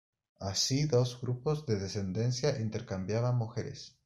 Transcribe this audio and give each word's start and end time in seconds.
Así 0.39 0.85
dos 0.85 1.21
grupos 1.21 1.67
de 1.67 1.77
descendencia 1.77 2.59
intercambian 2.59 3.37
mujeres. 3.37 3.99